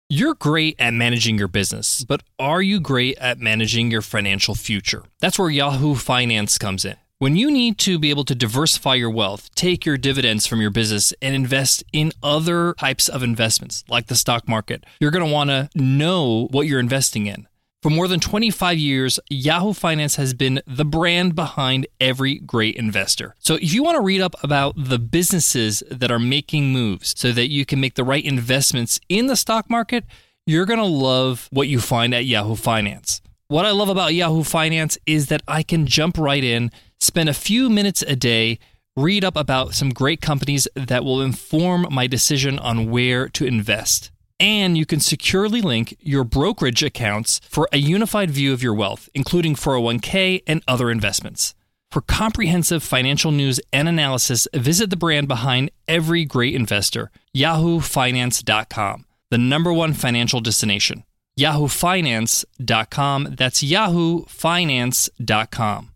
You're 0.09 0.33
great 0.33 0.75
at 0.79 0.95
managing 0.95 1.37
your 1.37 1.47
business, 1.47 2.03
but 2.05 2.23
are 2.39 2.59
you 2.59 2.79
great 2.79 3.19
at 3.19 3.37
managing 3.37 3.91
your 3.91 4.01
financial 4.01 4.55
future? 4.55 5.03
That's 5.19 5.37
where 5.37 5.51
Yahoo 5.51 5.93
Finance 5.93 6.57
comes 6.57 6.85
in. 6.85 6.95
When 7.19 7.35
you 7.35 7.51
need 7.51 7.77
to 7.79 7.99
be 7.99 8.09
able 8.09 8.25
to 8.25 8.33
diversify 8.33 8.95
your 8.95 9.11
wealth, 9.11 9.53
take 9.53 9.85
your 9.85 9.97
dividends 9.97 10.47
from 10.47 10.59
your 10.59 10.71
business, 10.71 11.13
and 11.21 11.35
invest 11.35 11.83
in 11.93 12.13
other 12.23 12.73
types 12.79 13.09
of 13.09 13.21
investments 13.21 13.83
like 13.87 14.07
the 14.07 14.15
stock 14.15 14.47
market, 14.47 14.87
you're 14.99 15.11
going 15.11 15.23
to 15.23 15.31
want 15.31 15.51
to 15.51 15.69
know 15.75 16.47
what 16.49 16.65
you're 16.65 16.79
investing 16.79 17.27
in. 17.27 17.47
For 17.83 17.91
more 17.91 18.07
than 18.07 18.19
25 18.19 18.79
years, 18.79 19.19
Yahoo 19.29 19.71
Finance 19.71 20.15
has 20.15 20.33
been 20.33 20.61
the 20.65 20.83
brand 20.83 21.35
behind 21.35 21.85
every 22.01 22.39
great 22.39 22.75
investor. 22.75 23.35
So 23.37 23.53
if 23.55 23.71
you 23.71 23.83
want 23.83 23.97
to 23.97 24.01
read 24.01 24.19
up 24.19 24.35
about 24.41 24.73
the 24.75 24.97
businesses 24.97 25.83
that 25.91 26.09
are 26.09 26.17
making 26.17 26.73
moves 26.73 27.13
so 27.15 27.31
that 27.31 27.51
you 27.51 27.67
can 27.67 27.79
make 27.79 27.93
the 27.93 28.03
right 28.03 28.25
investments 28.25 28.99
in 29.09 29.27
the 29.27 29.35
stock 29.35 29.69
market, 29.69 30.05
you're 30.47 30.65
going 30.65 30.79
to 30.79 30.85
love 30.85 31.47
what 31.51 31.67
you 31.67 31.79
find 31.79 32.15
at 32.15 32.25
Yahoo 32.25 32.55
Finance. 32.55 33.21
What 33.47 33.67
I 33.67 33.71
love 33.71 33.89
about 33.89 34.15
Yahoo 34.15 34.43
Finance 34.43 34.97
is 35.05 35.27
that 35.27 35.43
I 35.47 35.61
can 35.61 35.85
jump 35.85 36.17
right 36.17 36.43
in, 36.43 36.71
spend 36.99 37.29
a 37.29 37.33
few 37.33 37.69
minutes 37.69 38.01
a 38.01 38.15
day, 38.15 38.57
read 38.95 39.23
up 39.23 39.37
about 39.37 39.75
some 39.75 39.91
great 39.91 40.19
companies 40.19 40.67
that 40.73 41.05
will 41.05 41.21
inform 41.21 41.85
my 41.91 42.07
decision 42.07 42.57
on 42.57 42.89
where 42.89 43.29
to 43.29 43.45
invest 43.45 44.09
and 44.39 44.77
you 44.77 44.85
can 44.85 44.99
securely 44.99 45.61
link 45.61 45.97
your 45.99 46.23
brokerage 46.23 46.83
accounts 46.83 47.41
for 47.49 47.67
a 47.71 47.77
unified 47.77 48.31
view 48.31 48.53
of 48.53 48.63
your 48.63 48.73
wealth, 48.73 49.09
including 49.13 49.55
401k 49.55 50.43
and 50.45 50.61
other 50.67 50.91
investments. 50.91 51.55
For 51.89 52.01
comprehensive 52.01 52.83
financial 52.83 53.31
news 53.31 53.61
and 53.71 53.87
analysis, 53.87 54.47
visit 54.53 54.89
the 54.89 54.97
brand 54.97 55.27
behind 55.27 55.71
every 55.87 56.25
great 56.25 56.53
investor, 56.53 57.11
yahoofinance.com, 57.35 59.05
the 59.31 59.37
number 59.37 59.71
one 59.71 59.93
financial 59.93 60.41
destination. 60.41 61.03
yahoofinance.com, 61.39 63.35
that's 63.37 63.63
yahoofinance.com. 63.63 65.91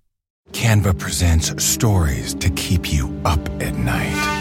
Canva 0.52 1.00
presents 1.00 1.64
stories 1.64 2.34
to 2.36 2.50
keep 2.52 2.92
you 2.92 3.14
up 3.24 3.40
at 3.62 3.76
night. 3.76 4.41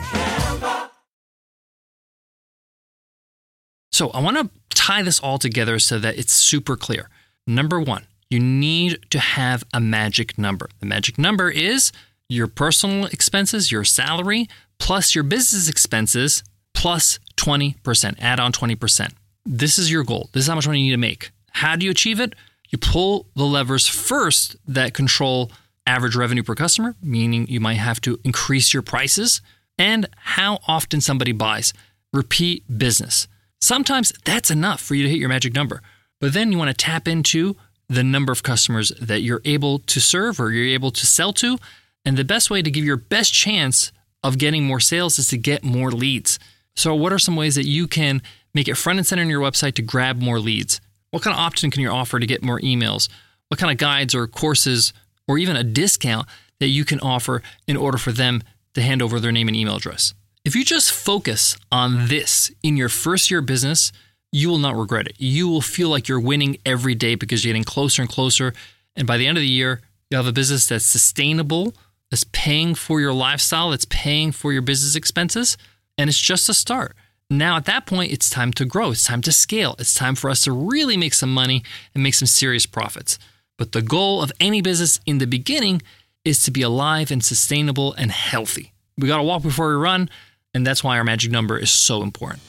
So 3.91 4.09
I 4.09 4.21
want 4.21 4.37
to 4.37 4.49
tie 4.69 5.03
this 5.03 5.19
all 5.19 5.37
together 5.37 5.79
so 5.79 5.99
that 5.99 6.17
it's 6.17 6.33
super 6.33 6.75
clear. 6.75 7.09
Number 7.45 7.79
one, 7.79 8.05
you 8.29 8.39
need 8.39 9.05
to 9.09 9.19
have 9.19 9.63
a 9.73 9.79
magic 9.79 10.37
number. 10.37 10.69
The 10.79 10.85
magic 10.85 11.17
number 11.17 11.49
is 11.49 11.91
your 12.29 12.47
personal 12.47 13.05
expenses, 13.05 13.71
your 13.71 13.83
salary, 13.83 14.47
plus 14.79 15.13
your 15.13 15.25
business 15.25 15.67
expenses, 15.67 16.43
plus 16.73 17.19
20%. 17.35 18.15
Add 18.19 18.39
on 18.39 18.53
20%. 18.53 19.13
This 19.45 19.77
is 19.77 19.91
your 19.91 20.03
goal. 20.03 20.29
This 20.31 20.43
is 20.43 20.47
how 20.47 20.55
much 20.55 20.67
money 20.67 20.79
you 20.79 20.85
need 20.85 20.91
to 20.91 20.97
make. 20.97 21.31
How 21.51 21.75
do 21.75 21.85
you 21.85 21.91
achieve 21.91 22.19
it? 22.19 22.33
You 22.69 22.77
pull 22.77 23.27
the 23.35 23.43
levers 23.43 23.87
first 23.87 24.55
that 24.65 24.93
control 24.93 25.51
average 25.85 26.15
revenue 26.15 26.43
per 26.43 26.55
customer, 26.55 26.95
meaning 27.01 27.47
you 27.47 27.59
might 27.59 27.75
have 27.75 27.99
to 28.01 28.19
increase 28.23 28.73
your 28.73 28.83
prices, 28.83 29.41
and 29.77 30.07
how 30.15 30.59
often 30.67 31.01
somebody 31.01 31.33
buys. 31.33 31.73
Repeat 32.13 32.63
business. 32.77 33.27
Sometimes 33.61 34.11
that's 34.25 34.49
enough 34.49 34.81
for 34.81 34.95
you 34.95 35.03
to 35.03 35.09
hit 35.09 35.19
your 35.19 35.29
magic 35.29 35.53
number. 35.53 35.81
But 36.19 36.33
then 36.33 36.51
you 36.51 36.57
want 36.57 36.69
to 36.69 36.85
tap 36.85 37.07
into 37.07 37.55
the 37.87 38.03
number 38.03 38.31
of 38.31 38.43
customers 38.43 38.91
that 38.99 39.21
you're 39.21 39.41
able 39.45 39.79
to 39.79 39.99
serve 39.99 40.39
or 40.39 40.51
you're 40.51 40.73
able 40.73 40.91
to 40.91 41.05
sell 41.05 41.31
to. 41.33 41.57
And 42.03 42.17
the 42.17 42.23
best 42.23 42.49
way 42.49 42.61
to 42.61 42.71
give 42.71 42.85
your 42.85 42.97
best 42.97 43.33
chance 43.33 43.91
of 44.23 44.37
getting 44.37 44.63
more 44.63 44.79
sales 44.79 45.19
is 45.19 45.27
to 45.27 45.37
get 45.37 45.63
more 45.63 45.91
leads. 45.91 46.39
So, 46.75 46.95
what 46.95 47.13
are 47.13 47.19
some 47.19 47.35
ways 47.35 47.55
that 47.55 47.65
you 47.65 47.87
can 47.87 48.21
make 48.53 48.67
it 48.67 48.75
front 48.75 48.97
and 48.99 49.05
center 49.05 49.21
in 49.21 49.29
your 49.29 49.41
website 49.41 49.75
to 49.75 49.81
grab 49.81 50.19
more 50.19 50.39
leads? 50.39 50.79
What 51.11 51.23
kind 51.23 51.33
of 51.33 51.39
option 51.39 51.69
can 51.69 51.81
you 51.81 51.89
offer 51.89 52.19
to 52.19 52.25
get 52.25 52.43
more 52.43 52.59
emails? 52.61 53.09
What 53.49 53.59
kind 53.59 53.71
of 53.71 53.77
guides 53.77 54.15
or 54.15 54.27
courses 54.27 54.93
or 55.27 55.37
even 55.37 55.55
a 55.55 55.63
discount 55.63 56.27
that 56.59 56.67
you 56.67 56.85
can 56.85 56.99
offer 57.01 57.43
in 57.67 57.75
order 57.75 57.97
for 57.97 58.11
them 58.11 58.41
to 58.73 58.81
hand 58.81 59.01
over 59.01 59.19
their 59.19 59.31
name 59.31 59.47
and 59.47 59.57
email 59.57 59.75
address? 59.75 60.13
If 60.43 60.55
you 60.55 60.65
just 60.65 60.91
focus 60.91 61.55
on 61.71 62.07
this 62.07 62.51
in 62.63 62.75
your 62.75 62.89
first 62.89 63.29
year 63.29 63.41
business, 63.41 63.91
you 64.31 64.49
will 64.49 64.57
not 64.57 64.75
regret 64.75 65.05
it. 65.05 65.15
You 65.19 65.47
will 65.47 65.61
feel 65.61 65.89
like 65.89 66.07
you're 66.07 66.19
winning 66.19 66.57
every 66.65 66.95
day 66.95 67.13
because 67.13 67.45
you're 67.45 67.51
getting 67.53 67.63
closer 67.63 68.01
and 68.01 68.09
closer. 68.09 68.53
And 68.95 69.05
by 69.05 69.17
the 69.17 69.27
end 69.27 69.37
of 69.37 69.43
the 69.43 69.47
year, 69.47 69.81
you 70.09 70.17
have 70.17 70.25
a 70.25 70.31
business 70.31 70.67
that's 70.67 70.85
sustainable, 70.85 71.75
that's 72.09 72.25
paying 72.31 72.73
for 72.73 72.99
your 72.99 73.13
lifestyle, 73.13 73.69
that's 73.69 73.85
paying 73.85 74.31
for 74.31 74.51
your 74.51 74.63
business 74.63 74.95
expenses, 74.95 75.57
and 75.95 76.09
it's 76.09 76.19
just 76.19 76.49
a 76.49 76.55
start. 76.55 76.95
Now, 77.29 77.55
at 77.55 77.65
that 77.65 77.85
point, 77.85 78.11
it's 78.11 78.29
time 78.29 78.51
to 78.53 78.65
grow. 78.65 78.91
It's 78.91 79.03
time 79.03 79.21
to 79.21 79.31
scale. 79.31 79.75
It's 79.77 79.93
time 79.93 80.15
for 80.15 80.29
us 80.29 80.43
to 80.45 80.51
really 80.51 80.97
make 80.97 81.13
some 81.13 81.33
money 81.33 81.63
and 81.93 82.01
make 82.03 82.15
some 82.15 82.25
serious 82.25 82.65
profits. 82.65 83.19
But 83.59 83.73
the 83.73 83.81
goal 83.83 84.23
of 84.23 84.31
any 84.39 84.61
business 84.61 84.99
in 85.05 85.19
the 85.19 85.27
beginning 85.27 85.83
is 86.25 86.43
to 86.43 86.51
be 86.51 86.63
alive 86.63 87.11
and 87.11 87.23
sustainable 87.23 87.93
and 87.93 88.11
healthy. 88.11 88.73
We 88.97 89.07
got 89.07 89.17
to 89.17 89.23
walk 89.23 89.43
before 89.43 89.69
we 89.69 89.75
run. 89.75 90.09
And 90.53 90.67
that's 90.67 90.83
why 90.83 90.97
our 90.97 91.03
magic 91.03 91.31
number 91.31 91.57
is 91.57 91.71
so 91.71 92.03
important. 92.03 92.41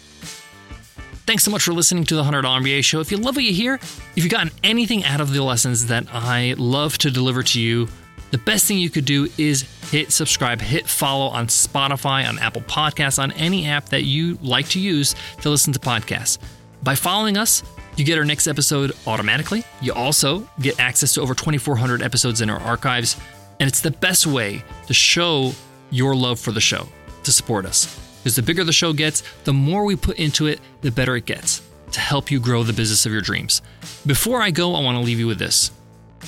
Thanks 1.24 1.44
so 1.44 1.52
much 1.52 1.62
for 1.62 1.72
listening 1.72 2.02
to 2.04 2.16
the 2.16 2.24
$100 2.24 2.42
MBA 2.42 2.84
show. 2.84 2.98
If 2.98 3.12
you 3.12 3.16
love 3.16 3.36
what 3.36 3.44
you 3.44 3.52
hear, 3.52 3.74
if 3.74 4.12
you've 4.16 4.28
gotten 4.28 4.50
anything 4.64 5.04
out 5.04 5.20
of 5.20 5.32
the 5.32 5.40
lessons 5.42 5.86
that 5.86 6.06
I 6.12 6.56
love 6.58 6.98
to 6.98 7.12
deliver 7.12 7.44
to 7.44 7.60
you, 7.60 7.88
the 8.32 8.38
best 8.38 8.66
thing 8.66 8.78
you 8.78 8.90
could 8.90 9.04
do 9.04 9.28
is 9.38 9.62
hit 9.92 10.10
subscribe, 10.10 10.60
hit 10.60 10.88
follow 10.88 11.26
on 11.26 11.46
Spotify, 11.46 12.28
on 12.28 12.40
Apple 12.40 12.62
Podcasts, 12.62 13.22
on 13.22 13.30
any 13.32 13.68
app 13.68 13.84
that 13.90 14.02
you 14.02 14.36
like 14.42 14.68
to 14.70 14.80
use 14.80 15.14
to 15.42 15.50
listen 15.50 15.72
to 15.72 15.78
podcasts. 15.78 16.38
By 16.82 16.96
following 16.96 17.36
us, 17.36 17.62
you 17.96 18.04
get 18.04 18.18
our 18.18 18.24
next 18.24 18.48
episode 18.48 18.90
automatically. 19.06 19.62
You 19.80 19.92
also 19.92 20.48
get 20.60 20.80
access 20.80 21.14
to 21.14 21.20
over 21.20 21.34
2,400 21.34 22.02
episodes 22.02 22.40
in 22.40 22.50
our 22.50 22.58
archives, 22.58 23.16
and 23.60 23.68
it's 23.68 23.80
the 23.80 23.92
best 23.92 24.26
way 24.26 24.64
to 24.88 24.94
show 24.94 25.52
your 25.90 26.16
love 26.16 26.40
for 26.40 26.50
the 26.50 26.60
show, 26.60 26.88
to 27.24 27.32
support 27.32 27.66
us. 27.66 27.98
Because 28.22 28.36
the 28.36 28.42
bigger 28.42 28.64
the 28.64 28.72
show 28.72 28.92
gets, 28.92 29.22
the 29.44 29.52
more 29.52 29.84
we 29.84 29.96
put 29.96 30.18
into 30.18 30.46
it, 30.46 30.60
the 30.80 30.90
better 30.90 31.16
it 31.16 31.26
gets 31.26 31.62
to 31.92 32.00
help 32.00 32.30
you 32.30 32.40
grow 32.40 32.62
the 32.62 32.72
business 32.72 33.04
of 33.04 33.12
your 33.12 33.20
dreams. 33.20 33.62
Before 34.06 34.40
I 34.40 34.50
go, 34.50 34.74
I 34.74 34.80
want 34.80 34.96
to 34.96 35.02
leave 35.02 35.18
you 35.18 35.26
with 35.26 35.38
this. 35.38 35.70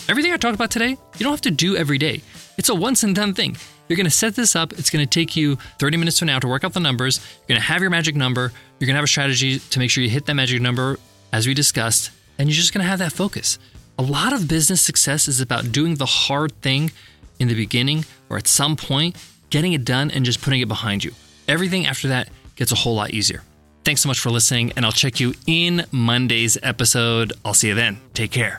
Everything 0.09 0.33
I 0.33 0.37
talked 0.37 0.55
about 0.55 0.71
today, 0.71 0.91
you 0.91 1.21
don't 1.21 1.33
have 1.33 1.41
to 1.43 1.51
do 1.51 1.77
every 1.77 1.99
day. 1.99 2.21
It's 2.59 2.69
a 2.69 2.75
once 2.75 3.03
and 3.03 3.15
done 3.15 3.33
thing. 3.33 3.57
You're 3.89 3.97
going 3.97 4.05
to 4.07 4.11
set 4.11 4.35
this 4.35 4.57
up. 4.57 4.73
It's 4.73 4.91
going 4.91 5.07
to 5.07 5.11
take 5.11 5.37
you 5.37 5.57
30 5.79 5.97
minutes 5.97 6.19
to 6.19 6.25
an 6.25 6.31
hour 6.31 6.41
to 6.41 6.49
work 6.49 6.65
out 6.65 6.73
the 6.73 6.81
numbers. 6.81 7.21
You're 7.41 7.49
going 7.49 7.61
to 7.61 7.67
have 7.67 7.81
your 7.81 7.91
magic 7.91 8.17
number. 8.17 8.53
You're 8.79 8.87
going 8.87 8.95
to 8.95 8.99
have 8.99 9.05
a 9.05 9.09
strategy 9.09 9.59
to 9.59 9.79
make 9.79 9.91
sure 9.91 10.03
you 10.03 10.11
hit 10.11 10.27
that 10.27 10.35
magic 10.35 10.61
number 10.61 10.99
as 11.33 11.47
we 11.47 11.55
discussed, 11.55 12.11
and 12.39 12.49
you're 12.49 12.57
just 12.57 12.73
going 12.73 12.83
to 12.83 12.89
have 12.89 12.99
that 12.99 13.13
focus. 13.13 13.59
A 13.99 14.03
lot 14.03 14.33
of 14.33 14.49
business 14.49 14.83
success 14.83 15.29
is 15.29 15.41
about 15.41 15.71
doing 15.71 15.97
the 15.97 16.07
hard 16.07 16.53
thing 16.63 16.91
in 17.39 17.49
the 17.49 17.55
beginning 17.55 18.05
or 18.31 18.37
at 18.37 18.49
some 18.49 18.77
point, 18.77 19.17
getting 19.55 19.73
it 19.73 19.85
done 19.85 20.11
and 20.11 20.25
just 20.25 20.43
putting 20.43 20.61
it 20.61 20.67
behind 20.67 21.05
you. 21.05 21.13
Everything 21.47 21.87
after 21.87 22.09
that 22.09 22.29
gets 22.57 22.73
a 22.73 22.75
whole 22.75 22.97
lot 22.97 23.11
easier. 23.11 23.43
Thanks 23.85 24.01
so 24.01 24.09
much 24.09 24.19
for 24.19 24.31
listening, 24.31 24.73
and 24.75 24.85
I'll 24.85 24.91
check 24.91 25.21
you 25.21 25.33
in 25.47 25.87
Monday's 25.93 26.59
episode. 26.61 27.33
I'll 27.45 27.55
see 27.55 27.69
you 27.69 27.75
then. 27.77 28.01
Take 28.15 28.33
care. 28.33 28.59